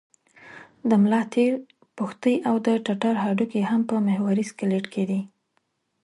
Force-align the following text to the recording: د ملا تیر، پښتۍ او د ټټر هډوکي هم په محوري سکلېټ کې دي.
د 0.89 0.91
ملا 1.01 1.21
تیر، 1.33 1.53
پښتۍ 1.97 2.35
او 2.47 2.55
د 2.65 2.67
ټټر 2.85 3.15
هډوکي 3.23 3.61
هم 3.69 3.81
په 3.89 3.95
محوري 4.07 4.43
سکلېټ 4.51 4.85
کې 4.93 5.03
دي. 5.09 5.21